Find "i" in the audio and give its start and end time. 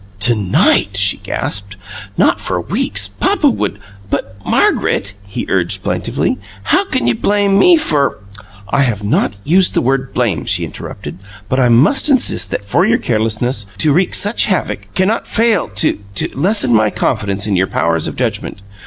8.69-8.81, 11.59-11.69